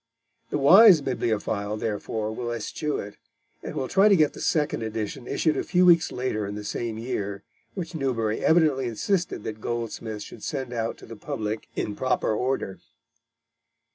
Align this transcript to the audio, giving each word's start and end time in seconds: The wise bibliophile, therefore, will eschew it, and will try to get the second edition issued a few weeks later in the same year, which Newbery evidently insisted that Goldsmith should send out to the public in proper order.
The 0.49 0.57
wise 0.57 0.99
bibliophile, 0.99 1.77
therefore, 1.77 2.31
will 2.31 2.51
eschew 2.51 2.97
it, 2.97 3.17
and 3.61 3.75
will 3.75 3.87
try 3.87 4.09
to 4.09 4.15
get 4.15 4.33
the 4.33 4.41
second 4.41 4.81
edition 4.81 5.27
issued 5.27 5.55
a 5.55 5.63
few 5.63 5.85
weeks 5.85 6.11
later 6.11 6.47
in 6.47 6.55
the 6.55 6.63
same 6.63 6.97
year, 6.97 7.43
which 7.75 7.93
Newbery 7.93 8.43
evidently 8.43 8.87
insisted 8.87 9.43
that 9.43 9.61
Goldsmith 9.61 10.23
should 10.23 10.41
send 10.41 10.73
out 10.73 10.97
to 10.97 11.05
the 11.05 11.15
public 11.15 11.67
in 11.75 11.95
proper 11.95 12.33
order. 12.35 12.79